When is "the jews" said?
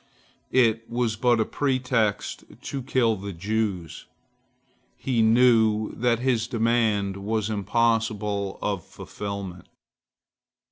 3.15-4.07